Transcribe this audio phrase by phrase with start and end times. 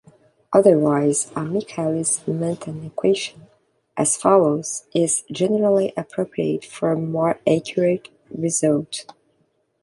[0.51, 3.43] Otherwise a Michaelis-Menten equation,
[3.95, 9.05] as follows, is generally appropriate for a more accurate result.